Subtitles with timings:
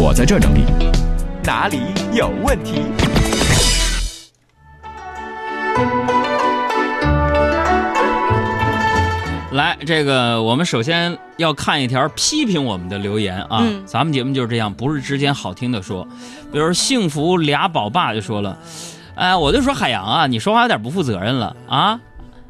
[0.00, 0.64] 我在这儿整理。
[1.42, 1.80] 哪里
[2.12, 2.82] 有问题？
[9.50, 13.58] 来，这个我们首先要看一条批评我们的留言啊。
[13.62, 16.06] 嗯咱们节目就是这样，不是之间好听的说。
[16.52, 18.56] 比如幸福俩宝爸就说了，
[19.16, 22.00] 哎，我就说海洋啊，你说话有点不负责任了啊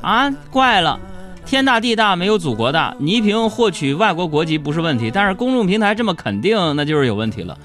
[0.00, 0.98] 啊，怪了。
[1.44, 7.56] 天大地大没有祖国大，倪萍获取外国国籍不是问题，但是公众平台这么肯定，那就是有问题了。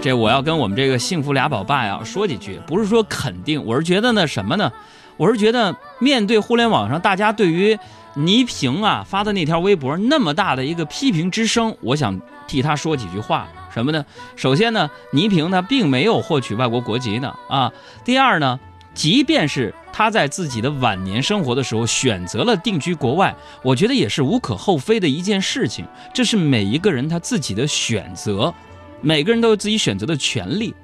[0.00, 4.72] 这我要跟我们这个幸福俩宝爸呀说几句，不是说肯定，我是觉得呢什么呢？
[5.16, 7.76] 我是觉得面对互联网上大家对于
[8.14, 13.48] 倪萍啊发的那条微博那么大的一个批评之声，我想替他说几句话。
[13.74, 14.04] 什么呢？
[14.36, 17.70] 首先呢，倪萍她并没有获取外国国籍呢啊。
[18.04, 18.58] 第二呢，
[18.94, 25.86] 即便是他在自己的晚年生活的时候选择了定居国外，我觉得也是无可厚非的一件事情。
[26.12, 28.52] 这是每一个人他自己的选择，
[29.00, 30.74] 每个人都有自己选择的权利。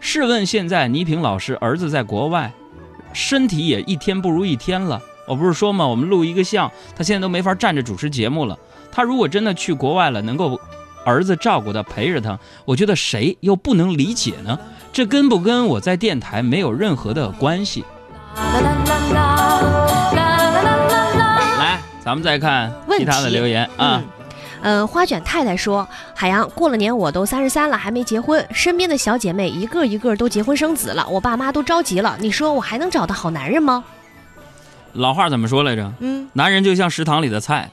[0.00, 2.52] 试问现在倪萍老师儿子在国外，
[3.12, 5.02] 身体也一天不如一天了。
[5.26, 8.58] 我不是说嘛，我们录一个像，他现在都没法站着主持节目了。
[8.90, 10.58] 他如果真的去国外了，能够
[11.04, 14.58] 儿子照顾他，陪着他，我觉得谁又不能理解呢？
[14.92, 17.84] 这跟不跟我在电台没有任何的关系。
[21.58, 24.02] 来，咱们再看其他的留言啊。
[24.02, 24.04] 嗯
[24.60, 25.86] 呃，花卷太太说
[26.16, 32.16] ：“海洋，过了年我都三十三了，还没结婚，身边的小姐妹一个一个都结婚生子了，我爸妈都着急了。
[32.18, 33.84] 你说我还能找到好男人吗
[34.94, 37.70] 老话怎么说来着？？”嗯，男人就像食堂里的菜，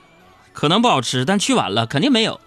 [0.54, 2.40] 可能不好吃，但去晚了肯定没有。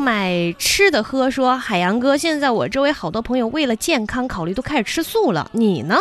[0.00, 5.96] 买吃的喝说：“海洋哥，现在我周围好多朋友为了健康考虑都开始吃素了，你呢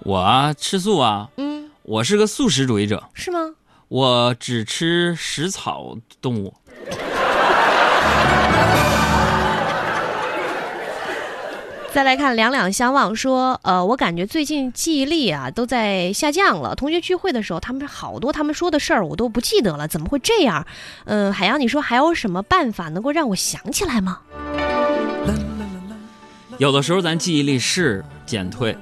[0.00, 3.54] 我啊，吃素啊，？”嗯，我是个素食主义者，是吗？
[3.88, 6.54] 我只吃食草动物。
[11.96, 16.74] 再来看两两相望说，呃，我感觉最近记忆力啊都在下降了。
[16.74, 20.66] 同学聚会的时候，他们好多他们说的事儿我都不记得了，怎么会这样？
[21.06, 24.20] 嗯、海洋，你说还有什么办法能够让我想起来吗？
[26.58, 28.76] 有的时候咱记忆力是减退，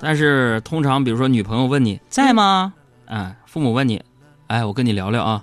[0.00, 2.72] 但是通常比如说女朋友问你在吗？
[3.06, 4.00] 哎，父母问你，
[4.46, 5.42] 哎，我跟你聊聊啊。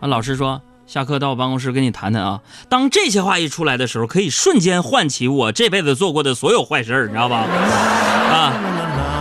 [0.00, 2.40] 啊，老师说下课到我办公室跟你谈谈啊。
[2.68, 7.38] 当这些话一出来的时候，可以瞬间唤起我这辈子做过的所有坏事儿，你知道吧？
[7.38, 8.52] 啊。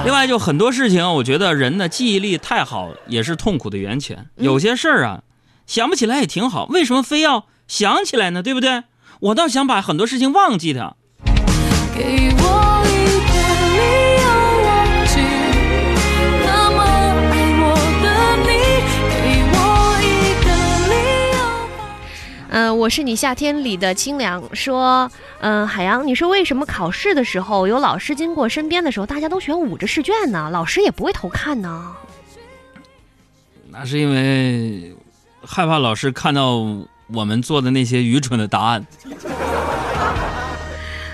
[0.03, 4.25] 另外，就很多事情，我觉得人的记忆力太好也是痛苦的源泉。
[4.35, 5.21] 有些事儿啊，
[5.67, 8.41] 想不起来也挺好，为什么非要想起来呢？
[8.41, 8.83] 对不对？
[9.19, 10.95] 我倒想把很多事情忘记它。
[11.95, 12.80] 给我
[22.81, 24.43] 我是你夏天里的清凉。
[24.55, 30.49] 说，嗯、海洋，你说为什么考试的时候有老师经过身边的时候，大家都选捂着试卷呢？
[30.51, 31.95] 老师也不会偷看呢？
[33.69, 34.95] 那是因为
[35.45, 36.55] 害怕老师看到
[37.13, 38.83] 我们做的那些愚蠢的答案。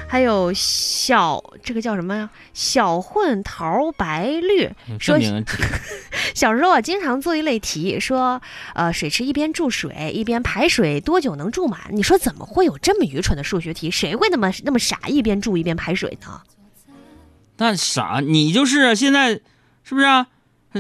[0.10, 2.30] 还有小这个叫什么呀？
[2.54, 4.70] 小混桃白绿
[5.00, 5.20] 说
[6.34, 8.42] 小时候啊，经常做一类题，说，
[8.74, 11.80] 呃，水池一边注水一边排水，多久能注满？
[11.92, 13.92] 你说怎么会有这么愚蠢的数学题？
[13.92, 16.42] 谁会那么那么傻，一边注一边排水呢？
[17.58, 19.32] 那傻，你就是啊现在
[19.84, 20.28] 是不是啊？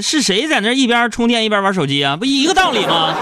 [0.01, 2.15] 是谁在那一边充电一边玩手机啊？
[2.15, 3.13] 不一个道理吗？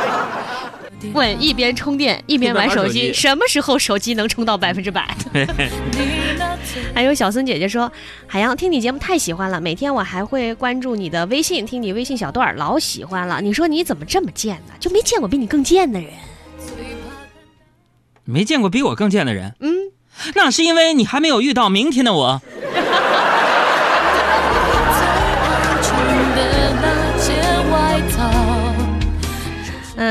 [1.14, 5.16] 问一边充电一边玩手机，什么时候手机能充到百分之百？
[6.94, 7.92] 还有小孙姐姐说
[8.28, 13.40] ：“海洋，听你节目太喜欢了，每天我还会关注你的微信，听你微信小段儿，老喜欢了。
[13.42, 14.74] 你说你怎么这么贱呢？
[14.80, 16.10] 就没见过比你更贱的人。
[18.24, 19.54] 没见过比我更贱的人。
[19.60, 19.74] 嗯，
[20.34, 22.42] 那是因为你还没有遇到明天的我。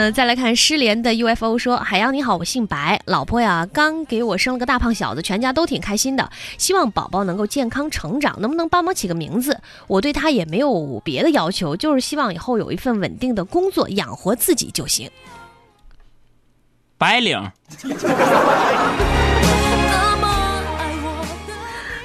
[0.05, 9.59] 嗯、再来看失联的 UFO 说：“海洋你好，我姓白，老婆呀刚给我生了个大胖小子，全家都挺开心的，希望宝宝能够健康成长，能不能帮忙起个名字？
[9.87, 15.11] 我对他也没有别的要求，就是希望以后有一份稳定的工作，养活自己就行。
[16.99, 17.51] 白领。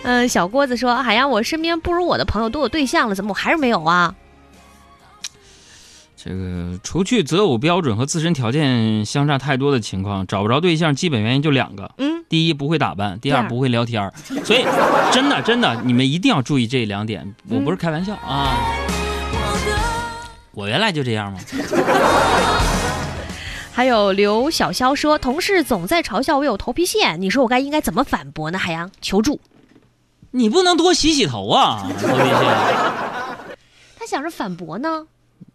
[0.04, 4.16] 嗯、小郭子说：海洋，我身边不如我的朋友都有对象了，怎么我还是没有啊？
[6.21, 14.13] 这个除去择偶标准和自身条件相差太多的情况，找不着对象，基本原因就两个：嗯，第一不会打扮，第第二二不会聊天儿。
[14.44, 14.66] 所以，
[15.13, 18.54] 真的真的，你们一定要注意这两点，我不是开玩笑啊。
[20.51, 21.39] 我原来就这样吗？
[23.72, 28.60] 还有刘小潇说，同事总在嘲笑我有头皮屑，你说我该应该怎么反驳呢？
[28.60, 29.39] 海洋求助。
[30.31, 32.27] 你不能多洗洗头啊，头皮屑。
[33.98, 35.06] 他想着反驳呢，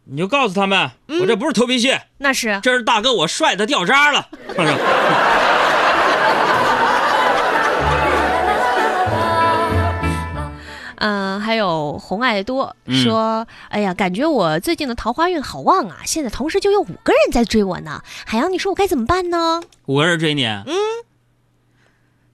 [0.07, 0.91] 你就告诉他们，
[1.21, 4.29] 我这不是头皮屑，那是这是大哥我帅的掉渣了。
[10.97, 18.01] 嗯，还有红爱多嗯说，哎呀，感觉我最近的桃花运好旺啊，现在同时就有五个人在追我呢。
[18.25, 19.63] 海洋，你说我该怎么办呢？
[19.87, 20.73] 五个人追你，嗯，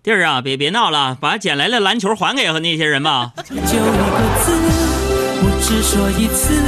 [0.05, 3.33] 弟儿啊，别别闹了，把捡来的篮球还给那些人吧。
[3.43, 3.65] 就一个
[4.45, 4.53] 字，
[5.43, 6.63] 我只说一次，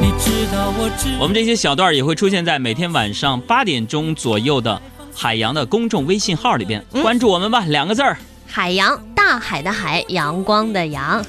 [0.00, 1.14] 你知道我知。
[1.20, 4.80] 我们这些小段儿也会出现在每天晚上八点钟左右的
[5.14, 8.16] 海洋的公众微信号里边，关注我们吧，两个字儿。
[8.46, 11.22] 海洋，大海的海，阳光的阳。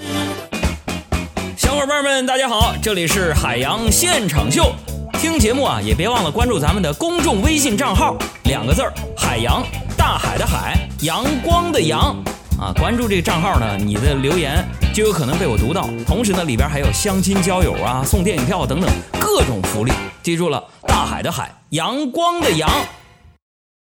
[1.57, 4.74] 小伙伴们，大家好，这里是海洋现场秀。
[5.19, 9.62] 听节目啊，也别忘了关注咱们的公众微信账号，两个字儿：海洋，
[9.97, 12.15] 大海的海，阳光的阳。
[12.61, 14.63] 啊，关注这个账号呢，你的留言
[14.93, 15.89] 就有可能被我读到。
[16.05, 18.87] 同时呢，里边还有相亲交友啊、送电影票等等
[19.19, 19.91] 各种福利。
[20.21, 22.69] 记住了，大海的海，阳光的阳。